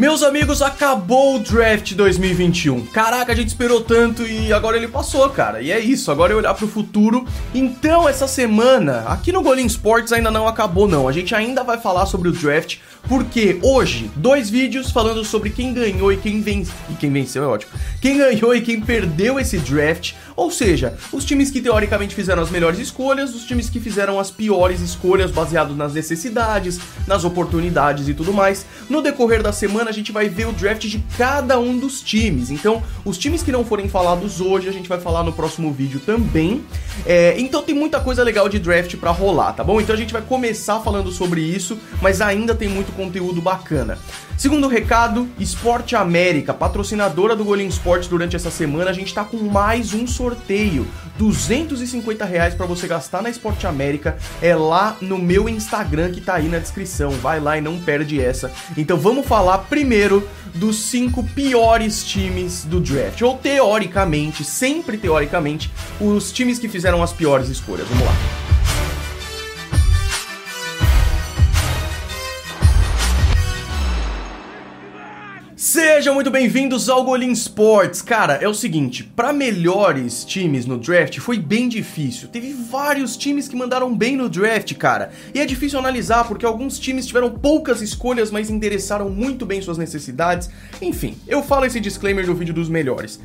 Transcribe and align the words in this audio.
Meus 0.00 0.22
amigos, 0.22 0.62
acabou 0.62 1.36
o 1.36 1.38
draft 1.38 1.92
2021. 1.92 2.86
Caraca, 2.86 3.32
a 3.32 3.36
gente 3.36 3.48
esperou 3.48 3.82
tanto 3.82 4.26
e 4.26 4.50
agora 4.50 4.78
ele 4.78 4.88
passou, 4.88 5.28
cara. 5.28 5.60
E 5.60 5.70
é 5.70 5.78
isso, 5.78 6.10
agora 6.10 6.32
é 6.32 6.36
olhar 6.36 6.54
pro 6.54 6.66
futuro. 6.66 7.26
Então, 7.54 8.08
essa 8.08 8.26
semana, 8.26 9.00
aqui 9.00 9.30
no 9.30 9.42
Golim 9.42 9.66
Sports 9.66 10.10
ainda 10.10 10.30
não 10.30 10.48
acabou 10.48 10.88
não. 10.88 11.06
A 11.06 11.12
gente 11.12 11.34
ainda 11.34 11.62
vai 11.62 11.76
falar 11.76 12.06
sobre 12.06 12.30
o 12.30 12.32
draft, 12.32 12.78
porque 13.08 13.58
hoje, 13.62 14.10
dois 14.14 14.48
vídeos 14.48 14.90
falando 14.90 15.24
sobre 15.24 15.50
quem 15.50 15.72
ganhou 15.72 16.12
e 16.12 16.16
quem 16.16 16.40
venceu. 16.40 16.74
E 16.88 16.94
quem 16.94 17.10
venceu 17.10 17.42
é 17.42 17.46
ótimo. 17.46 17.72
Quem 18.00 18.18
ganhou 18.18 18.54
e 18.54 18.60
quem 18.60 18.80
perdeu 18.80 19.38
esse 19.38 19.58
draft. 19.58 20.14
Ou 20.36 20.50
seja, 20.50 20.96
os 21.12 21.24
times 21.24 21.50
que 21.50 21.60
teoricamente 21.60 22.14
fizeram 22.14 22.42
as 22.42 22.50
melhores 22.50 22.78
escolhas, 22.78 23.34
os 23.34 23.44
times 23.44 23.68
que 23.68 23.80
fizeram 23.80 24.18
as 24.18 24.30
piores 24.30 24.80
escolhas 24.80 25.30
baseado 25.30 25.74
nas 25.74 25.92
necessidades, 25.92 26.80
nas 27.06 27.24
oportunidades 27.24 28.08
e 28.08 28.14
tudo 28.14 28.32
mais. 28.32 28.64
No 28.88 29.02
decorrer 29.02 29.42
da 29.42 29.52
semana 29.52 29.90
a 29.90 29.92
gente 29.92 30.12
vai 30.12 30.28
ver 30.28 30.46
o 30.46 30.52
draft 30.52 30.86
de 30.86 31.04
cada 31.18 31.58
um 31.58 31.78
dos 31.78 32.00
times. 32.00 32.50
Então, 32.50 32.82
os 33.04 33.18
times 33.18 33.42
que 33.42 33.52
não 33.52 33.64
forem 33.64 33.88
falados 33.88 34.40
hoje 34.40 34.68
a 34.68 34.72
gente 34.72 34.88
vai 34.88 35.00
falar 35.00 35.22
no 35.22 35.32
próximo 35.32 35.72
vídeo 35.72 36.00
também. 36.00 36.64
É, 37.04 37.38
então 37.38 37.62
tem 37.62 37.74
muita 37.74 38.00
coisa 38.00 38.22
legal 38.22 38.48
de 38.48 38.58
draft 38.58 38.96
para 38.96 39.10
rolar, 39.10 39.52
tá 39.52 39.64
bom? 39.64 39.80
Então 39.80 39.94
a 39.94 39.98
gente 39.98 40.12
vai 40.12 40.22
começar 40.22 40.80
falando 40.80 41.10
sobre 41.10 41.40
isso, 41.40 41.78
mas 42.00 42.20
ainda 42.20 42.54
tem 42.54 42.68
muito 42.68 42.89
conteúdo 42.92 43.40
bacana. 43.40 43.98
Segundo 44.36 44.68
recado, 44.68 45.28
Esporte 45.38 45.94
América, 45.94 46.54
patrocinadora 46.54 47.36
do 47.36 47.44
Golim 47.44 47.66
Esportes 47.66 48.08
durante 48.08 48.34
essa 48.36 48.50
semana, 48.50 48.90
a 48.90 48.92
gente 48.94 49.12
tá 49.12 49.24
com 49.24 49.36
mais 49.36 49.92
um 49.92 50.06
sorteio. 50.06 50.86
250 51.18 52.24
reais 52.24 52.54
para 52.54 52.64
você 52.64 52.86
gastar 52.86 53.22
na 53.22 53.28
Esporte 53.28 53.66
América. 53.66 54.16
É 54.40 54.56
lá 54.56 54.96
no 55.00 55.18
meu 55.18 55.48
Instagram 55.48 56.10
que 56.10 56.20
tá 56.22 56.36
aí 56.36 56.48
na 56.48 56.58
descrição. 56.58 57.10
Vai 57.10 57.38
lá 57.38 57.58
e 57.58 57.60
não 57.60 57.78
perde 57.78 58.20
essa. 58.20 58.50
Então 58.76 58.96
vamos 58.96 59.26
falar 59.26 59.58
primeiro 59.58 60.26
dos 60.54 60.76
cinco 60.76 61.22
piores 61.22 62.02
times 62.04 62.64
do 62.64 62.80
draft. 62.80 63.20
Ou 63.20 63.36
teoricamente, 63.36 64.42
sempre 64.42 64.96
teoricamente, 64.96 65.70
os 66.00 66.32
times 66.32 66.58
que 66.58 66.68
fizeram 66.68 67.02
as 67.02 67.12
piores 67.12 67.48
escolhas. 67.48 67.86
Vamos 67.88 68.04
lá. 68.04 68.49
Sejam 75.62 76.14
muito 76.14 76.30
bem-vindos 76.30 76.88
ao 76.88 77.04
Golim 77.04 77.32
Sports. 77.32 78.00
Cara, 78.00 78.36
é 78.36 78.48
o 78.48 78.54
seguinte, 78.54 79.04
para 79.04 79.30
melhores 79.30 80.24
times 80.24 80.64
no 80.64 80.78
draft 80.78 81.18
foi 81.18 81.38
bem 81.38 81.68
difícil. 81.68 82.28
Teve 82.28 82.54
vários 82.54 83.14
times 83.14 83.46
que 83.46 83.54
mandaram 83.54 83.94
bem 83.94 84.16
no 84.16 84.26
draft, 84.26 84.72
cara. 84.76 85.12
E 85.34 85.38
é 85.38 85.44
difícil 85.44 85.78
analisar 85.78 86.26
porque 86.26 86.46
alguns 86.46 86.78
times 86.78 87.06
tiveram 87.06 87.28
poucas 87.28 87.82
escolhas, 87.82 88.30
mas 88.30 88.48
endereçaram 88.48 89.10
muito 89.10 89.44
bem 89.44 89.60
suas 89.60 89.76
necessidades. 89.76 90.48
Enfim, 90.80 91.14
eu 91.28 91.42
falo 91.42 91.66
esse 91.66 91.78
disclaimer 91.78 92.26
no 92.26 92.34
vídeo 92.34 92.54
dos 92.54 92.70
melhores. 92.70 93.20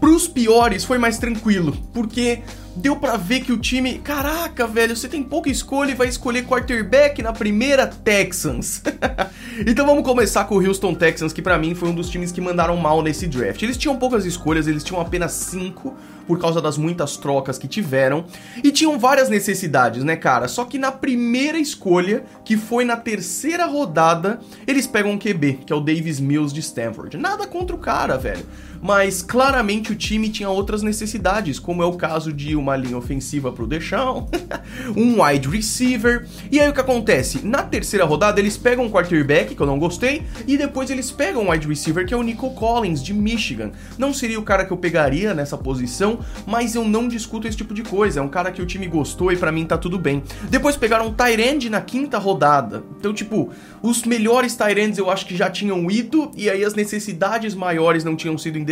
Pros 0.00 0.26
piores 0.26 0.84
foi 0.84 0.98
mais 0.98 1.18
tranquilo, 1.18 1.76
porque 1.92 2.42
deu 2.74 2.96
para 2.96 3.16
ver 3.16 3.40
que 3.40 3.52
o 3.52 3.58
time, 3.58 3.98
caraca, 3.98 4.66
velho, 4.66 4.96
você 4.96 5.08
tem 5.08 5.22
pouca 5.22 5.50
escolha 5.50 5.90
e 5.90 5.94
vai 5.94 6.08
escolher 6.08 6.44
quarterback 6.44 7.22
na 7.22 7.32
primeira 7.32 7.86
Texans. 7.86 8.82
então 9.66 9.86
vamos 9.86 10.04
começar 10.04 10.44
com 10.44 10.56
o 10.56 10.66
Houston 10.66 10.94
Texans, 10.94 11.32
que 11.32 11.42
para 11.42 11.58
mim 11.58 11.74
foi 11.74 11.88
um 11.88 11.94
dos 11.94 12.08
times 12.08 12.32
que 12.32 12.40
mandaram 12.40 12.76
mal 12.76 13.02
nesse 13.02 13.26
draft. 13.26 13.62
Eles 13.62 13.76
tinham 13.76 13.96
poucas 13.96 14.24
escolhas, 14.24 14.66
eles 14.66 14.82
tinham 14.82 15.00
apenas 15.00 15.32
cinco 15.32 15.94
por 16.26 16.38
causa 16.38 16.60
das 16.60 16.78
muitas 16.78 17.16
trocas 17.16 17.58
que 17.58 17.66
tiveram 17.66 18.24
e 18.62 18.70
tinham 18.70 18.98
várias 18.98 19.28
necessidades, 19.28 20.04
né, 20.04 20.16
cara? 20.16 20.48
Só 20.48 20.64
que 20.64 20.78
na 20.78 20.92
primeira 20.92 21.58
escolha, 21.58 22.24
que 22.44 22.56
foi 22.56 22.84
na 22.84 22.96
terceira 22.96 23.66
rodada, 23.66 24.40
eles 24.66 24.86
pegam 24.86 25.12
um 25.12 25.18
QB, 25.18 25.60
que 25.66 25.72
é 25.72 25.76
o 25.76 25.80
Davis 25.80 26.20
Mills 26.20 26.54
de 26.54 26.60
Stanford. 26.60 27.16
Nada 27.16 27.46
contra 27.46 27.74
o 27.74 27.78
cara, 27.78 28.16
velho 28.16 28.46
mas 28.82 29.22
claramente 29.22 29.92
o 29.92 29.94
time 29.94 30.28
tinha 30.28 30.50
outras 30.50 30.82
necessidades, 30.82 31.60
como 31.60 31.84
é 31.84 31.86
o 31.86 31.92
caso 31.92 32.32
de 32.32 32.56
uma 32.56 32.76
linha 32.76 32.98
ofensiva 32.98 33.52
pro 33.52 33.64
Deixão, 33.64 34.28
um 34.96 35.22
wide 35.22 35.48
receiver. 35.48 36.26
E 36.50 36.58
aí 36.58 36.68
o 36.68 36.72
que 36.72 36.80
acontece? 36.80 37.46
Na 37.46 37.62
terceira 37.62 38.04
rodada 38.04 38.40
eles 38.40 38.56
pegam 38.56 38.86
um 38.86 38.90
quarterback, 38.90 39.54
que 39.54 39.62
eu 39.62 39.66
não 39.66 39.78
gostei, 39.78 40.24
e 40.48 40.58
depois 40.58 40.90
eles 40.90 41.12
pegam 41.12 41.44
um 41.44 41.50
wide 41.52 41.68
receiver, 41.68 42.04
que 42.04 42.12
é 42.12 42.16
o 42.16 42.22
Nico 42.22 42.50
Collins, 42.54 43.00
de 43.00 43.14
Michigan. 43.14 43.70
Não 43.96 44.12
seria 44.12 44.40
o 44.40 44.42
cara 44.42 44.64
que 44.64 44.72
eu 44.72 44.76
pegaria 44.76 45.32
nessa 45.32 45.56
posição, 45.56 46.18
mas 46.44 46.74
eu 46.74 46.84
não 46.84 47.06
discuto 47.06 47.46
esse 47.46 47.56
tipo 47.56 47.72
de 47.72 47.84
coisa. 47.84 48.18
É 48.18 48.22
um 48.22 48.28
cara 48.28 48.50
que 48.50 48.60
o 48.60 48.66
time 48.66 48.88
gostou 48.88 49.30
e 49.30 49.36
para 49.36 49.52
mim 49.52 49.64
tá 49.64 49.78
tudo 49.78 49.96
bem. 49.96 50.24
Depois 50.50 50.76
pegaram 50.76 51.06
um 51.06 51.12
Tyrande 51.14 51.70
na 51.70 51.80
quinta 51.80 52.18
rodada. 52.18 52.82
Então, 52.98 53.14
tipo, 53.14 53.52
os 53.80 54.02
melhores 54.02 54.56
Tyrands 54.56 54.98
eu 54.98 55.08
acho 55.08 55.24
que 55.26 55.36
já 55.36 55.48
tinham 55.48 55.88
ido, 55.88 56.32
e 56.36 56.50
aí 56.50 56.64
as 56.64 56.74
necessidades 56.74 57.54
maiores 57.54 58.02
não 58.02 58.16
tinham 58.16 58.36
sido 58.36 58.58
endereçadas, 58.58 58.71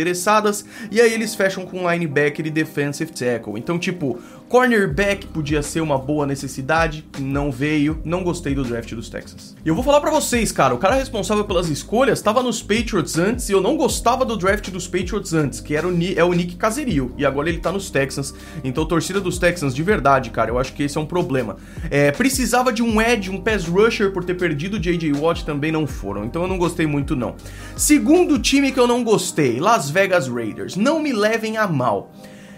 e 0.91 0.99
aí 0.99 1.13
eles 1.13 1.35
fecham 1.35 1.65
com 1.65 1.89
linebacker 1.89 2.45
e 2.45 2.49
defensive 2.49 3.11
tackle. 3.11 3.57
Então, 3.57 3.77
tipo, 3.77 4.19
cornerback 4.51 5.27
podia 5.27 5.61
ser 5.61 5.79
uma 5.79 5.97
boa 5.97 6.27
necessidade, 6.27 7.05
não 7.17 7.49
veio, 7.49 8.01
não 8.03 8.21
gostei 8.21 8.53
do 8.53 8.65
draft 8.65 8.93
dos 8.93 9.07
Texans. 9.07 9.55
E 9.63 9.69
eu 9.69 9.73
vou 9.73 9.81
falar 9.81 10.01
para 10.01 10.11
vocês, 10.11 10.51
cara, 10.51 10.73
o 10.73 10.77
cara 10.77 10.95
responsável 10.95 11.45
pelas 11.45 11.69
escolhas 11.69 12.19
estava 12.19 12.43
nos 12.43 12.61
Patriots 12.61 13.17
antes 13.17 13.47
e 13.47 13.53
eu 13.53 13.61
não 13.61 13.77
gostava 13.77 14.25
do 14.25 14.35
draft 14.35 14.69
dos 14.69 14.89
Patriots 14.89 15.33
antes, 15.33 15.61
que 15.61 15.73
era 15.73 15.87
o, 15.87 15.97
é 16.17 16.23
o 16.23 16.33
Nick 16.33 16.57
Caserio, 16.57 17.13
e 17.17 17.25
agora 17.25 17.47
ele 17.47 17.59
tá 17.59 17.71
nos 17.71 17.89
Texans. 17.89 18.33
Então, 18.61 18.85
torcida 18.85 19.21
dos 19.21 19.37
Texans, 19.37 19.73
de 19.73 19.83
verdade, 19.83 20.29
cara, 20.29 20.51
eu 20.51 20.59
acho 20.59 20.73
que 20.73 20.83
esse 20.83 20.97
é 20.97 21.01
um 21.01 21.05
problema. 21.05 21.55
É, 21.89 22.11
precisava 22.11 22.73
de 22.73 22.83
um 22.83 23.01
edge, 23.01 23.29
um 23.29 23.39
pass 23.39 23.65
rusher 23.65 24.11
por 24.11 24.25
ter 24.25 24.33
perdido 24.33 24.75
o 24.75 24.79
J.J. 24.79 25.13
Watt, 25.13 25.45
também 25.45 25.71
não 25.71 25.87
foram, 25.87 26.25
então 26.25 26.41
eu 26.41 26.47
não 26.49 26.57
gostei 26.57 26.85
muito 26.85 27.15
não. 27.15 27.35
Segundo 27.77 28.37
time 28.37 28.73
que 28.73 28.79
eu 28.79 28.87
não 28.87 29.01
gostei, 29.01 29.61
Las 29.61 29.89
Vegas 29.91 30.27
Raiders. 30.27 30.75
Não 30.75 30.99
me 30.99 31.13
levem 31.13 31.57
a 31.57 31.67
mal. 31.67 32.09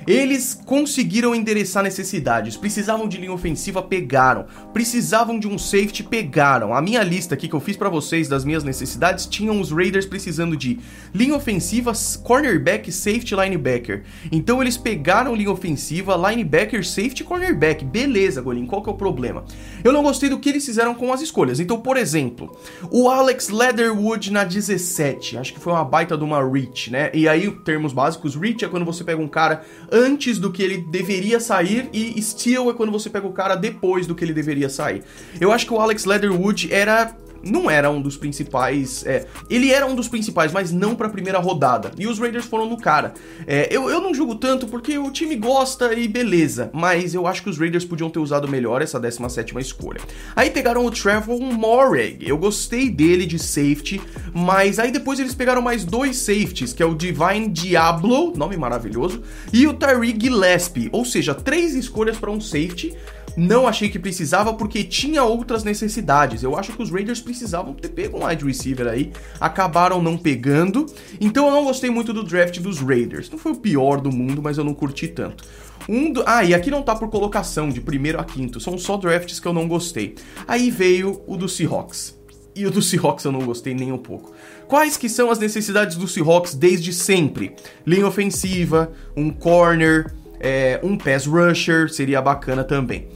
Eles 0.07 0.53
conseguiram 0.53 1.35
endereçar 1.35 1.83
necessidades, 1.83 2.57
precisavam 2.57 3.07
de 3.07 3.17
linha 3.17 3.33
ofensiva, 3.33 3.81
pegaram. 3.81 4.45
Precisavam 4.73 5.39
de 5.39 5.47
um 5.47 5.57
safety, 5.57 6.03
pegaram. 6.03 6.73
A 6.73 6.81
minha 6.81 7.03
lista 7.03 7.35
aqui 7.35 7.47
que 7.47 7.55
eu 7.55 7.59
fiz 7.59 7.77
para 7.77 7.89
vocês 7.89 8.27
das 8.27 8.43
minhas 8.43 8.63
necessidades 8.63 9.25
tinham 9.25 9.59
os 9.59 9.71
Raiders 9.71 10.05
precisando 10.05 10.57
de 10.57 10.79
linha 11.13 11.35
ofensiva, 11.35 11.93
cornerback, 12.23 12.91
safety, 12.91 13.35
linebacker. 13.35 14.03
Então 14.31 14.61
eles 14.61 14.77
pegaram 14.77 15.35
linha 15.35 15.51
ofensiva, 15.51 16.15
linebacker, 16.15 16.85
safety, 16.85 17.23
cornerback. 17.23 17.85
Beleza, 17.85 18.41
Golim, 18.41 18.65
qual 18.65 18.81
que 18.81 18.89
é 18.89 18.93
o 18.93 18.95
problema? 18.95 19.45
Eu 19.83 19.91
não 19.91 20.03
gostei 20.03 20.29
do 20.29 20.39
que 20.39 20.49
eles 20.49 20.65
fizeram 20.65 20.95
com 20.95 21.11
as 21.11 21.21
escolhas. 21.21 21.59
Então, 21.59 21.79
por 21.79 21.97
exemplo, 21.97 22.55
o 22.91 23.09
Alex 23.09 23.49
Leatherwood 23.49 24.31
na 24.31 24.43
17, 24.43 25.37
acho 25.37 25.53
que 25.53 25.59
foi 25.59 25.73
uma 25.73 25.83
baita 25.83 26.17
de 26.17 26.23
uma 26.23 26.43
reach, 26.43 26.91
né? 26.91 27.11
E 27.13 27.27
aí, 27.27 27.49
termos 27.63 27.93
básicos, 27.93 28.35
reach 28.35 28.63
é 28.63 28.67
quando 28.67 28.85
você 28.85 29.03
pega 29.03 29.21
um 29.21 29.27
cara 29.27 29.63
antes 29.93 30.39
do 30.39 30.51
que 30.51 30.63
ele 30.63 30.77
deveria 30.77 31.39
sair 31.39 31.87
e 31.93 32.19
steal 32.21 32.69
é 32.71 32.73
quando 32.73 32.91
você 32.91 33.09
pega 33.09 33.27
o 33.27 33.31
cara 33.31 33.55
depois 33.55 34.07
do 34.07 34.15
que 34.15 34.25
ele 34.25 34.33
deveria 34.33 34.67
sair. 34.67 35.03
Eu 35.39 35.51
acho 35.51 35.67
que 35.67 35.73
o 35.73 35.79
Alex 35.79 36.05
Leatherwood 36.05 36.73
era 36.73 37.15
não 37.43 37.69
era 37.69 37.89
um 37.89 38.01
dos 38.01 38.17
principais. 38.17 39.05
É, 39.05 39.25
ele 39.49 39.71
era 39.71 39.85
um 39.85 39.95
dos 39.95 40.07
principais, 40.07 40.51
mas 40.51 40.71
não 40.71 40.95
pra 40.95 41.09
primeira 41.09 41.39
rodada. 41.39 41.91
E 41.97 42.07
os 42.07 42.19
Raiders 42.19 42.45
foram 42.45 42.67
no 42.67 42.77
cara. 42.77 43.13
É, 43.45 43.67
eu, 43.69 43.89
eu 43.89 44.01
não 44.01 44.13
julgo 44.13 44.35
tanto 44.35 44.67
porque 44.67 44.97
o 44.97 45.11
time 45.11 45.35
gosta 45.35 45.93
e 45.93 46.07
beleza. 46.07 46.69
Mas 46.73 47.13
eu 47.13 47.27
acho 47.27 47.43
que 47.43 47.49
os 47.49 47.57
Raiders 47.57 47.85
podiam 47.85 48.09
ter 48.09 48.19
usado 48.19 48.47
melhor 48.47 48.81
essa 48.81 48.99
17 48.99 49.57
escolha. 49.59 49.99
Aí 50.35 50.49
pegaram 50.49 50.85
o 50.85 50.91
Trevor 50.91 51.39
Moreg. 51.39 52.27
Eu 52.27 52.37
gostei 52.37 52.89
dele 52.89 53.25
de 53.25 53.37
safety. 53.37 54.01
Mas 54.33 54.79
aí 54.79 54.91
depois 54.91 55.19
eles 55.19 55.35
pegaram 55.35 55.61
mais 55.61 55.83
dois 55.83 56.17
safeties, 56.17 56.73
que 56.73 56.81
é 56.81 56.85
o 56.85 56.95
Divine 56.95 57.49
Diablo, 57.49 58.33
nome 58.35 58.57
maravilhoso, 58.57 59.21
e 59.51 59.67
o 59.67 59.73
Tariq 59.73 60.19
Gillespie. 60.21 60.89
Ou 60.91 61.05
seja, 61.05 61.33
três 61.33 61.75
escolhas 61.75 62.17
para 62.17 62.31
um 62.31 62.39
safety. 62.39 62.95
Não 63.35 63.67
achei 63.67 63.89
que 63.89 63.97
precisava 63.97 64.53
porque 64.53 64.83
tinha 64.83 65.23
outras 65.23 65.63
necessidades. 65.63 66.43
Eu 66.43 66.55
acho 66.55 66.71
que 66.73 66.81
os 66.83 66.91
Raiders 66.91 67.19
precisavam 67.33 67.73
ter 67.73 67.89
pego 67.89 68.19
um 68.19 68.27
wide 68.27 68.45
receiver 68.45 68.87
aí, 68.87 69.11
acabaram 69.39 70.01
não 70.01 70.17
pegando. 70.17 70.85
Então 71.19 71.47
eu 71.47 71.51
não 71.51 71.65
gostei 71.65 71.89
muito 71.89 72.13
do 72.13 72.23
draft 72.23 72.59
dos 72.59 72.79
Raiders. 72.79 73.29
Não 73.29 73.37
foi 73.37 73.51
o 73.51 73.57
pior 73.57 73.99
do 73.99 74.11
mundo, 74.11 74.41
mas 74.41 74.57
eu 74.57 74.63
não 74.63 74.73
curti 74.73 75.07
tanto. 75.07 75.43
Um 75.89 76.13
do... 76.13 76.23
Ah, 76.25 76.43
e 76.43 76.53
aqui 76.53 76.71
não 76.71 76.81
tá 76.81 76.95
por 76.95 77.09
colocação, 77.09 77.69
de 77.69 77.81
primeiro 77.81 78.19
a 78.19 78.23
quinto. 78.23 78.59
São 78.59 78.77
só 78.77 78.95
drafts 78.95 79.39
que 79.39 79.47
eu 79.47 79.53
não 79.53 79.67
gostei. 79.67 80.15
Aí 80.47 80.71
veio 80.71 81.21
o 81.27 81.35
do 81.35 81.49
Seahawks. 81.49 82.17
E 82.55 82.65
o 82.67 82.71
do 82.71 82.81
Seahawks 82.81 83.25
eu 83.25 83.31
não 83.31 83.41
gostei 83.41 83.73
nem 83.73 83.91
um 83.91 83.97
pouco. 83.97 84.31
Quais 84.67 84.95
que 84.95 85.09
são 85.09 85.31
as 85.31 85.39
necessidades 85.39 85.97
do 85.97 86.07
Seahawks 86.07 86.53
desde 86.53 86.93
sempre? 86.93 87.55
Linha 87.85 88.07
ofensiva, 88.07 88.93
um 89.17 89.31
corner, 89.31 90.13
é, 90.39 90.79
um 90.83 90.97
pass 90.97 91.25
rusher 91.25 91.89
seria 91.89 92.21
bacana 92.21 92.63
também. 92.63 93.07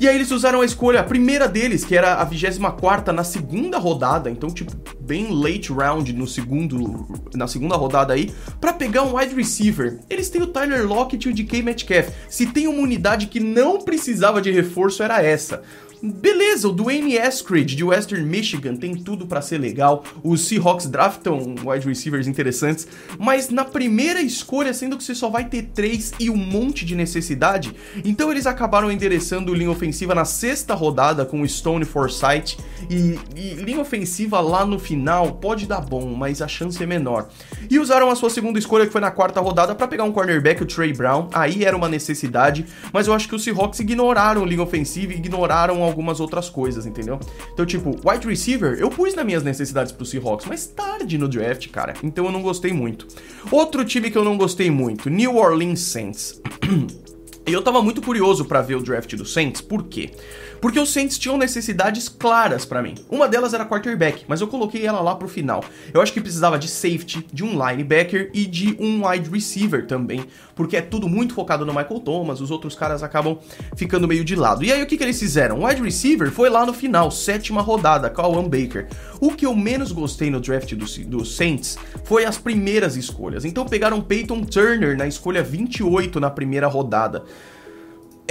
E 0.00 0.08
aí 0.08 0.14
eles 0.16 0.30
usaram 0.30 0.62
a 0.62 0.64
escolha, 0.64 1.00
a 1.00 1.04
primeira 1.04 1.46
deles, 1.46 1.84
que 1.84 1.94
era 1.94 2.14
a 2.14 2.24
24 2.24 3.12
na 3.12 3.22
segunda 3.22 3.76
rodada, 3.76 4.30
então 4.30 4.48
tipo, 4.48 4.72
bem 4.98 5.28
late 5.30 5.70
round 5.70 6.10
no 6.14 6.26
segundo, 6.26 7.06
na 7.34 7.46
segunda 7.46 7.76
rodada 7.76 8.14
aí, 8.14 8.32
para 8.58 8.72
pegar 8.72 9.02
um 9.02 9.18
wide 9.18 9.34
receiver. 9.34 10.00
Eles 10.08 10.30
têm 10.30 10.40
o 10.40 10.46
Tyler 10.46 10.88
Lockett 10.88 11.28
e 11.28 11.30
o 11.30 11.34
DK 11.34 11.60
Metcalf. 11.60 12.08
Se 12.30 12.46
tem 12.46 12.66
uma 12.66 12.80
unidade 12.80 13.26
que 13.26 13.40
não 13.40 13.78
precisava 13.82 14.40
de 14.40 14.50
reforço, 14.50 15.02
era 15.02 15.22
essa. 15.22 15.62
Beleza, 16.02 16.68
o 16.68 16.72
Dwayne 16.72 17.16
Eskridge 17.16 17.76
de 17.76 17.84
Western 17.84 18.24
Michigan 18.24 18.76
tem 18.76 18.94
tudo 18.94 19.26
para 19.26 19.42
ser 19.42 19.58
legal. 19.58 20.04
Os 20.22 20.46
Seahawks 20.46 20.86
draftam 20.86 21.54
wide 21.64 21.86
receivers 21.86 22.26
interessantes, 22.26 22.88
mas 23.18 23.50
na 23.50 23.64
primeira 23.64 24.20
escolha, 24.20 24.72
sendo 24.72 24.96
que 24.96 25.04
você 25.04 25.14
só 25.14 25.28
vai 25.28 25.44
ter 25.44 25.70
três 25.74 26.12
e 26.18 26.30
um 26.30 26.36
monte 26.36 26.84
de 26.84 26.94
necessidade, 26.94 27.74
então 28.04 28.30
eles 28.30 28.46
acabaram 28.46 28.90
endereçando 28.90 29.54
linha 29.54 29.70
ofensiva 29.70 30.14
na 30.14 30.24
sexta 30.24 30.74
rodada 30.74 31.24
com 31.24 31.42
o 31.42 31.48
Stone 31.48 31.84
Forsythe 31.84 32.56
e, 32.88 33.18
e 33.36 33.54
linha 33.54 33.80
ofensiva 33.80 34.40
lá 34.40 34.64
no 34.64 34.78
final 34.78 35.34
pode 35.34 35.66
dar 35.66 35.80
bom, 35.80 36.14
mas 36.14 36.40
a 36.40 36.48
chance 36.48 36.82
é 36.82 36.86
menor. 36.86 37.28
E 37.68 37.78
usaram 37.78 38.10
a 38.10 38.16
sua 38.16 38.30
segunda 38.30 38.58
escolha 38.58 38.86
que 38.86 38.92
foi 38.92 39.00
na 39.00 39.10
quarta 39.10 39.40
rodada 39.40 39.74
para 39.74 39.86
pegar 39.86 40.04
um 40.04 40.12
cornerback, 40.12 40.62
o 40.62 40.66
Trey 40.66 40.92
Brown. 40.92 41.28
Aí 41.32 41.64
era 41.64 41.76
uma 41.76 41.88
necessidade, 41.88 42.64
mas 42.92 43.06
eu 43.06 43.14
acho 43.14 43.28
que 43.28 43.34
os 43.34 43.44
Seahawks 43.44 43.80
ignoraram 43.80 44.44
linha 44.44 44.62
ofensiva 44.62 45.10
ignoraram 45.12 45.89
algumas 45.90 46.20
outras 46.20 46.48
coisas, 46.48 46.86
entendeu? 46.86 47.18
Então, 47.52 47.66
tipo, 47.66 47.90
wide 48.08 48.26
receiver, 48.26 48.78
eu 48.78 48.88
pus 48.88 49.14
nas 49.14 49.24
minhas 49.24 49.42
necessidades 49.42 49.92
pro 49.92 50.06
Seahawks, 50.06 50.46
mas 50.46 50.66
tarde 50.66 51.18
no 51.18 51.28
draft, 51.28 51.68
cara. 51.68 51.94
Então 52.02 52.24
eu 52.24 52.32
não 52.32 52.42
gostei 52.42 52.72
muito. 52.72 53.06
Outro 53.50 53.84
time 53.84 54.10
que 54.10 54.18
eu 54.18 54.24
não 54.24 54.36
gostei 54.36 54.70
muito, 54.70 55.10
New 55.10 55.36
Orleans 55.36 55.80
Saints. 55.80 56.40
E 57.46 57.52
eu 57.52 57.62
tava 57.62 57.82
muito 57.82 58.00
curioso 58.00 58.44
para 58.44 58.60
ver 58.60 58.76
o 58.76 58.82
draft 58.82 59.16
do 59.16 59.24
Saints, 59.24 59.60
por 59.60 59.84
quê? 59.84 60.12
Porque 60.60 60.78
os 60.78 60.92
Saints 60.92 61.18
tinham 61.18 61.38
necessidades 61.38 62.08
claras 62.08 62.64
para 62.64 62.82
mim. 62.82 62.94
Uma 63.08 63.28
delas 63.28 63.54
era 63.54 63.64
quarterback, 63.64 64.24
mas 64.28 64.40
eu 64.40 64.48
coloquei 64.48 64.84
ela 64.84 65.00
lá 65.00 65.14
pro 65.14 65.28
final. 65.28 65.64
Eu 65.92 66.00
acho 66.00 66.12
que 66.12 66.20
precisava 66.20 66.58
de 66.58 66.68
safety, 66.68 67.26
de 67.32 67.44
um 67.44 67.52
linebacker 67.52 68.30
e 68.34 68.46
de 68.46 68.76
um 68.78 69.06
wide 69.06 69.30
receiver 69.30 69.86
também, 69.86 70.24
porque 70.54 70.76
é 70.76 70.82
tudo 70.82 71.08
muito 71.08 71.34
focado 71.34 71.64
no 71.64 71.72
Michael 71.72 72.00
Thomas, 72.00 72.40
os 72.40 72.50
outros 72.50 72.74
caras 72.74 73.02
acabam 73.02 73.38
ficando 73.76 74.06
meio 74.06 74.24
de 74.24 74.36
lado. 74.36 74.64
E 74.64 74.72
aí 74.72 74.82
o 74.82 74.86
que, 74.86 74.96
que 74.96 75.02
eles 75.02 75.18
fizeram? 75.18 75.60
O 75.60 75.66
wide 75.66 75.82
receiver 75.82 76.30
foi 76.30 76.50
lá 76.50 76.66
no 76.66 76.74
final, 76.74 77.10
sétima 77.10 77.62
rodada, 77.62 78.10
Calvin 78.10 78.48
Baker. 78.48 78.88
O 79.20 79.32
que 79.32 79.46
eu 79.46 79.54
menos 79.54 79.92
gostei 79.92 80.30
no 80.30 80.40
draft 80.40 80.74
do, 80.74 80.84
do 81.06 81.24
Saints 81.24 81.78
foi 82.04 82.24
as 82.24 82.38
primeiras 82.38 82.96
escolhas. 82.96 83.44
Então 83.44 83.64
pegaram 83.64 84.00
Peyton 84.00 84.42
Turner 84.42 84.96
na 84.96 85.06
escolha 85.06 85.42
28 85.42 86.20
na 86.20 86.30
primeira 86.30 86.66
rodada. 86.66 87.24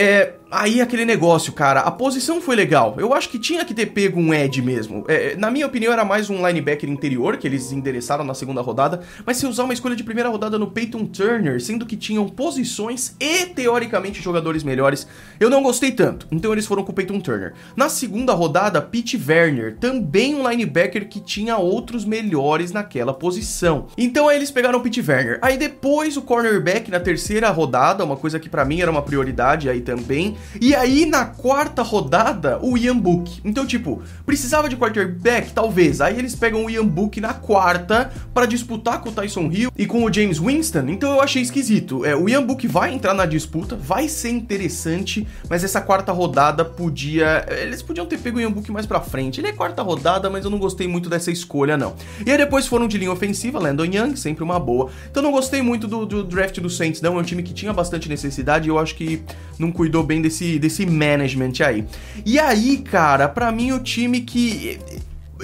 É, 0.01 0.35
aí 0.49 0.79
aquele 0.79 1.03
negócio, 1.03 1.51
cara, 1.51 1.81
a 1.81 1.91
posição 1.91 2.39
foi 2.39 2.55
legal. 2.55 2.95
Eu 2.97 3.13
acho 3.13 3.27
que 3.27 3.37
tinha 3.37 3.65
que 3.65 3.73
ter 3.73 3.87
pego 3.87 4.17
um 4.17 4.33
Ed 4.33 4.61
mesmo. 4.61 5.03
É, 5.09 5.35
na 5.35 5.51
minha 5.51 5.65
opinião, 5.65 5.91
era 5.91 6.05
mais 6.05 6.29
um 6.29 6.47
linebacker 6.47 6.89
interior 6.89 7.35
que 7.35 7.45
eles 7.45 7.73
endereçaram 7.73 8.23
na 8.23 8.33
segunda 8.33 8.61
rodada. 8.61 9.01
Mas 9.25 9.35
se 9.35 9.45
usar 9.45 9.65
uma 9.65 9.73
escolha 9.73 9.97
de 9.97 10.03
primeira 10.05 10.29
rodada 10.29 10.57
no 10.57 10.71
Peyton 10.71 11.05
Turner, 11.05 11.61
sendo 11.61 11.85
que 11.85 11.97
tinham 11.97 12.29
posições 12.29 13.13
e 13.19 13.47
teoricamente 13.47 14.21
jogadores 14.21 14.63
melhores, 14.63 15.05
eu 15.37 15.49
não 15.49 15.61
gostei 15.61 15.91
tanto. 15.91 16.27
Então 16.31 16.53
eles 16.53 16.65
foram 16.65 16.85
com 16.85 16.93
o 16.93 16.95
Peyton 16.95 17.19
Turner. 17.19 17.53
Na 17.75 17.89
segunda 17.89 18.33
rodada, 18.33 18.81
Pete 18.81 19.21
Werner, 19.27 19.75
também 19.81 20.33
um 20.33 20.49
linebacker 20.49 21.09
que 21.09 21.19
tinha 21.19 21.57
outros 21.57 22.05
melhores 22.05 22.71
naquela 22.71 23.13
posição. 23.13 23.87
Então 23.97 24.29
aí 24.29 24.37
eles 24.37 24.49
pegaram 24.49 24.79
o 24.79 24.81
Pete 24.81 25.01
Werner. 25.01 25.39
Aí 25.41 25.57
depois 25.57 26.15
o 26.15 26.21
cornerback 26.21 26.89
na 26.89 27.01
terceira 27.01 27.49
rodada, 27.49 28.05
uma 28.05 28.15
coisa 28.15 28.39
que 28.39 28.47
para 28.47 28.63
mim 28.63 28.79
era 28.79 28.89
uma 28.89 29.01
prioridade 29.01 29.69
aí 29.69 29.88
também. 29.89 30.37
E 30.61 30.75
aí, 30.75 31.07
na 31.07 31.25
quarta 31.25 31.81
rodada, 31.81 32.59
o 32.61 32.77
Ian 32.77 32.97
Book. 32.97 33.41
Então, 33.43 33.65
tipo, 33.65 34.03
precisava 34.23 34.69
de 34.69 34.77
quarterback? 34.77 35.51
Talvez. 35.51 35.99
Aí 35.99 36.19
eles 36.19 36.35
pegam 36.35 36.65
o 36.65 36.69
Ian 36.69 36.85
Book 36.85 37.19
na 37.19 37.33
quarta 37.33 38.11
para 38.31 38.45
disputar 38.45 39.01
com 39.01 39.09
o 39.09 39.11
Tyson 39.11 39.49
Hill 39.51 39.71
e 39.75 39.87
com 39.87 40.03
o 40.03 40.13
James 40.13 40.37
Winston. 40.37 40.89
Então 40.89 41.11
eu 41.11 41.21
achei 41.21 41.41
esquisito. 41.41 42.05
É, 42.05 42.15
o 42.15 42.29
Ian 42.29 42.43
Book 42.43 42.67
vai 42.67 42.93
entrar 42.93 43.15
na 43.15 43.25
disputa, 43.25 43.75
vai 43.75 44.07
ser 44.07 44.29
interessante, 44.29 45.27
mas 45.49 45.63
essa 45.63 45.81
quarta 45.81 46.11
rodada 46.11 46.63
podia. 46.63 47.45
Eles 47.49 47.81
podiam 47.81 48.05
ter 48.05 48.19
pego 48.19 48.37
o 48.37 48.41
Ian 48.41 48.51
Book 48.51 48.71
mais 48.71 48.85
pra 48.85 49.01
frente. 49.01 49.41
Ele 49.41 49.47
é 49.47 49.53
quarta 49.53 49.81
rodada, 49.81 50.29
mas 50.29 50.45
eu 50.45 50.51
não 50.51 50.59
gostei 50.59 50.87
muito 50.87 51.09
dessa 51.09 51.31
escolha, 51.31 51.75
não. 51.75 51.95
E 52.23 52.31
aí 52.31 52.37
depois 52.37 52.67
foram 52.67 52.87
de 52.87 52.97
linha 52.97 53.11
ofensiva, 53.11 53.57
Landon 53.57 53.85
Young, 53.85 54.15
sempre 54.15 54.43
uma 54.43 54.59
boa. 54.59 54.91
Então 55.09 55.23
não 55.23 55.31
gostei 55.31 55.61
muito 55.61 55.87
do, 55.87 56.05
do 56.05 56.23
draft 56.23 56.59
do 56.59 56.69
Saints, 56.69 57.01
não. 57.01 57.17
É 57.17 57.21
um 57.21 57.23
time 57.23 57.41
que 57.41 57.53
tinha 57.53 57.73
bastante 57.73 58.07
necessidade 58.07 58.67
e 58.67 58.69
eu 58.69 58.77
acho 58.77 58.93
que 58.95 59.23
não 59.57 59.68
cuidou 59.71 60.03
bem 60.03 60.21
desse, 60.21 60.59
desse 60.59 60.85
management 60.85 61.53
aí. 61.65 61.85
E 62.25 62.39
aí, 62.39 62.77
cara, 62.77 63.27
para 63.27 63.51
mim 63.51 63.71
o 63.71 63.79
time 63.79 64.21
que. 64.21 64.79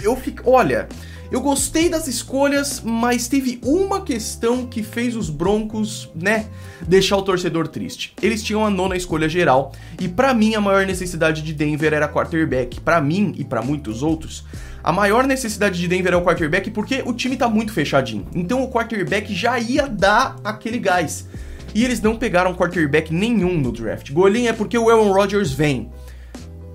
Eu 0.02 0.16
fico. 0.16 0.50
Olha. 0.50 0.88
Eu 1.32 1.42
gostei 1.42 1.90
das 1.90 2.08
escolhas, 2.08 2.82
mas 2.86 3.28
teve 3.28 3.60
uma 3.64 4.02
questão 4.02 4.68
que 4.68 4.84
fez 4.84 5.16
os 5.16 5.28
Broncos, 5.28 6.08
né, 6.14 6.46
deixar 6.88 7.18
o 7.18 7.24
torcedor 7.24 7.68
triste. 7.68 8.14
Eles 8.22 8.44
tinham 8.44 8.64
a 8.64 8.70
nona 8.70 8.96
escolha 8.96 9.28
geral 9.28 9.74
e 10.00 10.08
para 10.08 10.36
mim 10.36 10.54
a 10.54 10.62
maior 10.62 10.86
necessidade 10.86 11.42
de 11.42 11.52
Denver 11.52 11.94
era 11.94 12.08
quarterback. 12.08 12.80
Para 12.80 13.02
mim 13.02 13.34
e 13.38 13.44
para 13.44 13.64
muitos 13.64 14.04
outros, 14.04 14.46
a 14.84 14.92
maior 14.92 15.26
necessidade 15.26 15.80
de 15.80 15.88
Denver 15.88 16.14
é 16.14 16.16
o 16.16 16.22
quarterback 16.22 16.70
porque 16.70 17.02
o 17.04 17.12
time 17.12 17.36
tá 17.36 17.50
muito 17.50 17.74
fechadinho. 17.74 18.28
Então 18.36 18.64
o 18.64 18.72
quarterback 18.72 19.34
já 19.34 19.58
ia 19.58 19.88
dar 19.88 20.36
aquele 20.44 20.78
gás. 20.78 21.28
E 21.76 21.84
eles 21.84 22.02
não 22.02 22.16
pegaram 22.16 22.56
quarterback 22.56 23.14
nenhum 23.14 23.60
no 23.60 23.70
draft. 23.70 24.10
Golinha 24.14 24.52
é 24.52 24.54
porque 24.54 24.78
o 24.78 24.90
Aaron 24.90 25.12
Rodgers 25.12 25.52
vem. 25.52 25.92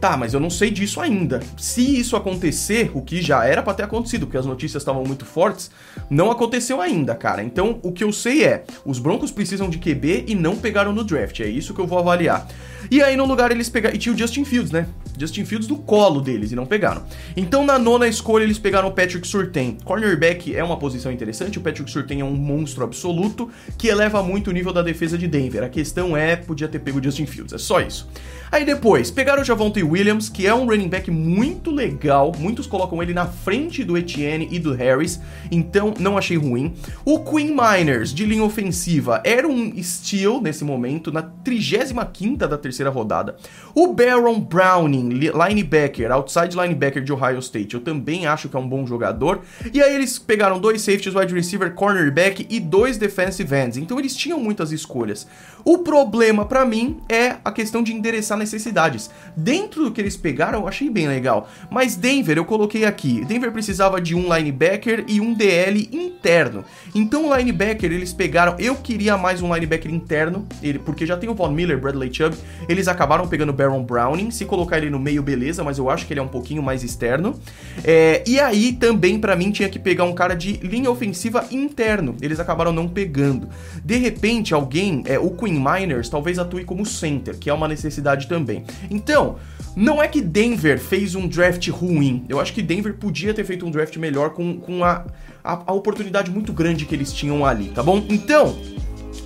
Tá, 0.01 0.17
mas 0.17 0.33
eu 0.33 0.41
não 0.41 0.49
sei 0.49 0.71
disso 0.71 0.99
ainda. 0.99 1.41
Se 1.59 1.99
isso 1.99 2.17
acontecer, 2.17 2.91
o 2.95 3.03
que 3.03 3.21
já 3.21 3.45
era 3.45 3.63
para 3.63 3.75
ter 3.75 3.83
acontecido, 3.83 4.27
porque 4.27 4.39
as 4.39 4.47
notícias 4.47 4.81
estavam 4.81 5.05
muito 5.05 5.27
fortes, 5.27 5.71
não 6.09 6.31
aconteceu 6.31 6.81
ainda, 6.81 7.15
cara. 7.15 7.43
Então, 7.43 7.79
o 7.83 7.93
que 7.93 8.03
eu 8.03 8.11
sei 8.11 8.45
é, 8.45 8.65
os 8.85 8.99
Broncos 8.99 9.31
precisam 9.31 9.69
de 9.69 9.79
QB 9.79 10.25
e 10.27 10.35
não 10.35 10.57
pegaram 10.57 10.93
no 10.93 11.05
draft. 11.05 11.41
É 11.41 11.47
isso 11.47 11.75
que 11.75 11.81
eu 11.81 11.87
vou 11.87 11.99
avaliar. 11.99 12.49
E 12.91 13.03
aí 13.03 13.17
no 13.17 13.27
lugar 13.27 13.51
eles 13.51 13.69
pegaram, 13.69 13.95
e 13.95 13.99
tinha 13.99 14.15
o 14.15 14.19
Justin 14.19 14.45
Fields, 14.45 14.71
né? 14.71 14.87
Justin 15.19 15.45
Fields 15.45 15.69
no 15.69 15.77
colo 15.77 16.21
deles 16.21 16.51
e 16.51 16.57
não 16.57 16.65
pegaram. 16.65 17.03
Então 17.37 17.65
na 17.65 17.79
nona 17.79 18.09
escolha 18.09 18.45
eles 18.45 18.59
pegaram 18.59 18.89
o 18.89 18.93
Patrick 18.93 19.27
Surtain. 19.27 19.77
Cornerback 19.85 20.57
é 20.57 20.65
uma 20.65 20.79
posição 20.79 21.13
interessante, 21.13 21.59
o 21.59 21.61
Patrick 21.61 21.91
Surtain 21.91 22.21
é 22.21 22.25
um 22.25 22.35
monstro 22.35 22.83
absoluto 22.83 23.51
que 23.77 23.89
eleva 23.89 24.23
muito 24.23 24.49
o 24.49 24.53
nível 24.53 24.73
da 24.73 24.83
defesa 24.83 25.19
de 25.19 25.29
Denver. 25.29 25.63
A 25.63 25.69
questão 25.69 26.17
é, 26.17 26.37
podia 26.37 26.69
ter 26.69 26.79
pego 26.79 26.99
o 26.99 27.05
Justin 27.05 27.27
Fields, 27.27 27.53
é 27.53 27.59
só 27.59 27.81
isso. 27.81 28.09
Aí 28.51 28.65
depois, 28.65 29.11
pegaram 29.11 29.43
o 29.43 29.45
Javonte 29.45 29.83
Williams, 29.91 30.29
que 30.29 30.47
é 30.47 30.55
um 30.55 30.67
running 30.67 30.89
back 30.89 31.11
muito 31.11 31.71
legal, 31.71 32.33
muitos 32.39 32.67
colocam 32.67 33.03
ele 33.03 33.13
na 33.13 33.27
frente 33.27 33.83
do 33.83 33.99
Etienne 33.99 34.49
e 34.51 34.59
do 34.59 34.73
Harris, 34.73 35.21
então 35.51 35.95
não 35.99 36.17
achei 36.17 36.37
ruim. 36.37 36.75
O 37.05 37.21
Queen 37.21 37.55
Miners, 37.55 38.15
de 38.15 38.25
linha 38.25 38.45
ofensiva, 38.45 39.21
era 39.25 39.49
um 39.49 39.73
steal 39.83 40.41
nesse 40.41 40.65
momento, 40.65 41.11
na 41.11 41.23
35 41.23 42.37
da 42.37 42.57
terceira 42.57 42.91
rodada. 42.91 43.37
O 43.75 43.93
Baron 43.93 44.41
Browning, 44.41 45.09
linebacker, 45.09 46.13
outside 46.13 46.57
linebacker 46.57 47.03
de 47.03 47.13
Ohio 47.13 47.39
State, 47.41 47.75
eu 47.75 47.81
também 47.81 48.27
acho 48.27 48.49
que 48.49 48.57
é 48.57 48.59
um 48.59 48.69
bom 48.69 48.87
jogador. 48.87 49.41
E 49.73 49.83
aí 49.83 49.95
eles 49.95 50.19
pegaram 50.19 50.59
dois 50.61 50.83
safeties, 50.83 51.15
wide 51.15 51.35
receiver, 51.35 51.73
cornerback 51.75 52.47
e 52.49 52.61
dois 52.61 52.97
defensive 52.97 53.55
ends, 53.55 53.77
então 53.77 53.99
eles 53.99 54.15
tinham 54.15 54.39
muitas 54.39 54.73
escolhas. 54.73 55.27
O 55.65 55.79
problema 55.79 56.45
para 56.45 56.65
mim 56.65 56.99
é 57.09 57.37
a 57.45 57.53
questão 57.53 57.83
de 57.83 57.93
endereçar 57.93 58.39
necessidades. 58.39 59.11
Dentro 59.37 59.80
do 59.85 59.91
que 59.91 60.01
eles 60.01 60.17
pegaram, 60.17 60.61
eu 60.61 60.69
achei 60.69 60.91
bem 60.91 61.09
legal. 61.09 61.49
Mas 61.71 61.97
Denver, 61.97 62.37
eu 62.37 62.45
coloquei 62.45 62.85
aqui. 62.85 63.25
Denver 63.25 63.53
precisava 63.53 64.01
de 64.01 64.15
um 64.15 64.35
linebacker 64.35 65.05
e 65.07 65.21
um 65.21 65.35
DL 65.35 65.89
interno. 65.93 66.65
Então 66.95 67.37
linebacker 67.37 67.91
eles 67.91 68.13
pegaram. 68.13 68.57
Eu 68.59 68.77
queria 68.77 69.17
mais 69.17 69.43
um 69.43 69.53
linebacker 69.53 69.93
interno, 69.93 70.47
ele, 70.63 70.79
porque 70.79 71.07
já 71.07 71.17
tem 71.17 71.29
o 71.29 71.35
Von 71.35 71.51
Miller, 71.51 71.79
Bradley 71.79 72.13
Chubb. 72.13 72.37
Eles 72.69 72.89
acabaram 72.89 73.27
pegando 73.27 73.51
o 73.51 73.53
Baron 73.53 73.83
Browning. 73.83 74.31
Se 74.31 74.45
colocar 74.45 74.79
ele 74.79 74.91
no 74.91 74.99
meio, 74.99 75.23
beleza, 75.23 75.65
mas 75.65 75.79
eu 75.79 75.91
acho 75.91 76.07
que 76.07 76.13
ele 76.13 76.21
é 76.21 76.23
um 76.23 76.29
pouquinho 76.29 76.63
mais 76.63 76.83
externo. 76.83 77.39
É, 77.85 78.23
e 78.27 78.39
aí 78.39 78.73
também 78.73 79.19
para 79.19 79.37
mim 79.37 79.51
tinha 79.51 79.69
que 79.69 79.79
pegar 79.79 80.05
um 80.05 80.13
cara 80.13 80.35
de 80.35 80.53
linha 80.59 80.91
ofensiva 80.91 81.47
interno. 81.51 82.17
Eles 82.21 82.41
acabaram 82.41 82.73
não 82.73 82.89
pegando. 82.89 83.49
De 83.85 83.97
repente, 83.97 84.55
alguém, 84.55 85.03
é, 85.07 85.19
o 85.19 85.31
Queen 85.31 85.59
Miners 85.59 86.09
talvez 86.09 86.39
atue 86.39 86.65
como 86.65 86.85
center, 86.85 87.37
que 87.39 87.49
é 87.49 87.55
uma 87.55 87.69
necessidade 87.69 88.27
também. 88.27 88.65
Então, 88.91 89.37
não 89.77 90.03
é 90.03 90.09
que 90.09 90.21
Denver 90.21 90.79
fez 90.79 91.15
um 91.15 91.27
draft 91.27 91.69
ruim. 91.69 92.25
Eu 92.29 92.41
acho 92.41 92.53
que 92.53 92.63
Denver 92.63 92.95
podia 92.95 93.33
ter 93.33 93.45
feito 93.45 93.65
um 93.65 93.71
draft 93.71 93.97
melhor 93.97 94.31
com, 94.31 94.59
com 94.59 94.85
a, 94.85 95.05
a, 95.43 95.63
a 95.67 95.73
oportunidade 95.73 96.31
muito 96.31 96.53
grande 96.53 96.85
que 96.85 96.95
eles 96.95 97.13
tinham 97.13 97.45
ali, 97.45 97.69
tá 97.69 97.83
bom? 97.83 98.05
Então, 98.09 98.57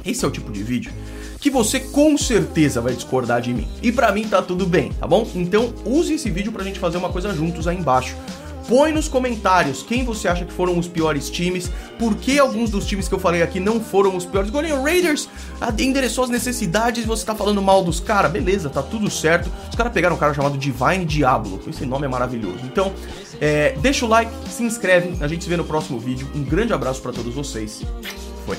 esse 0.04 0.24
é 0.24 0.28
o 0.28 0.30
tipo 0.30 0.52
de 0.52 0.62
vídeo 0.62 0.92
que 1.44 1.50
você 1.50 1.78
com 1.78 2.16
certeza 2.16 2.80
vai 2.80 2.94
discordar 2.94 3.42
de 3.42 3.52
mim. 3.52 3.68
E 3.82 3.92
para 3.92 4.10
mim 4.12 4.26
tá 4.26 4.40
tudo 4.40 4.64
bem, 4.64 4.92
tá 4.92 5.06
bom? 5.06 5.28
Então 5.34 5.74
use 5.84 6.14
esse 6.14 6.30
vídeo 6.30 6.50
pra 6.50 6.64
gente 6.64 6.78
fazer 6.78 6.96
uma 6.96 7.10
coisa 7.10 7.34
juntos 7.34 7.68
aí 7.68 7.76
embaixo. 7.76 8.16
Põe 8.68 8.92
nos 8.92 9.08
comentários 9.08 9.82
quem 9.82 10.04
você 10.04 10.26
acha 10.26 10.44
que 10.44 10.52
foram 10.52 10.78
os 10.78 10.88
piores 10.88 11.28
times, 11.30 11.70
por 11.98 12.14
que 12.16 12.38
alguns 12.38 12.70
dos 12.70 12.86
times 12.86 13.08
que 13.08 13.14
eu 13.14 13.18
falei 13.18 13.42
aqui 13.42 13.60
não 13.60 13.80
foram 13.80 14.16
os 14.16 14.24
piores. 14.24 14.50
Golinho 14.50 14.82
Raiders 14.82 15.28
endereçou 15.78 16.24
as 16.24 16.30
necessidades 16.30 17.04
você 17.04 17.24
tá 17.24 17.34
falando 17.34 17.60
mal 17.60 17.84
dos 17.84 18.00
caras, 18.00 18.32
beleza, 18.32 18.70
tá 18.70 18.82
tudo 18.82 19.10
certo. 19.10 19.50
Os 19.68 19.76
caras 19.76 19.92
pegaram 19.92 20.16
um 20.16 20.18
cara 20.18 20.32
chamado 20.32 20.56
Divine 20.56 21.04
Diablo, 21.04 21.60
esse 21.68 21.84
nome 21.84 22.06
é 22.06 22.08
maravilhoso. 22.08 22.60
Então, 22.64 22.92
é, 23.40 23.76
deixa 23.80 24.06
o 24.06 24.08
like, 24.08 24.30
se 24.48 24.62
inscreve, 24.62 25.22
a 25.22 25.28
gente 25.28 25.44
se 25.44 25.50
vê 25.50 25.56
no 25.56 25.64
próximo 25.64 25.98
vídeo. 25.98 26.28
Um 26.34 26.42
grande 26.42 26.72
abraço 26.72 27.00
para 27.02 27.12
todos 27.12 27.34
vocês. 27.34 27.82
Foi. 28.46 28.56